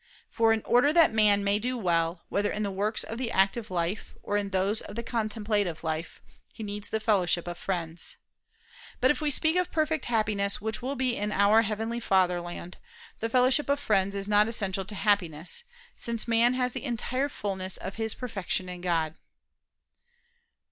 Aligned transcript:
For 0.31 0.51
in 0.51 0.63
order 0.65 0.91
that 0.91 1.13
man 1.13 1.43
may 1.43 1.59
do 1.59 1.77
well, 1.77 2.23
whether 2.29 2.51
in 2.51 2.63
the 2.63 2.71
works 2.71 3.03
of 3.03 3.19
the 3.19 3.29
active 3.31 3.69
life, 3.69 4.15
or 4.23 4.35
in 4.35 4.49
those 4.49 4.81
of 4.81 4.95
the 4.95 5.03
contemplative 5.03 5.83
life, 5.83 6.19
he 6.55 6.63
needs 6.63 6.89
the 6.89 6.99
fellowship 6.99 7.47
of 7.47 7.55
friends. 7.59 8.17
But 8.99 9.11
if 9.11 9.21
we 9.21 9.29
speak 9.29 9.57
of 9.57 9.71
perfect 9.71 10.07
Happiness 10.07 10.59
which 10.59 10.81
will 10.81 10.95
be 10.95 11.15
in 11.15 11.31
our 11.31 11.61
heavenly 11.61 11.99
Fatherland, 11.99 12.79
the 13.19 13.29
fellowship 13.29 13.69
of 13.69 13.79
friends 13.79 14.15
is 14.15 14.27
not 14.27 14.47
essential 14.47 14.85
to 14.85 14.95
Happiness; 14.95 15.65
since 15.95 16.27
man 16.27 16.55
has 16.55 16.73
the 16.73 16.83
entire 16.83 17.29
fulness 17.29 17.77
of 17.77 17.97
his 17.97 18.15
perfection 18.15 18.67
in 18.69 18.81
God. 18.81 19.13